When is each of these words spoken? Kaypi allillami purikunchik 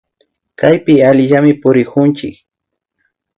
Kaypi 0.59 0.93
allillami 1.09 1.53
purikunchik 1.61 2.35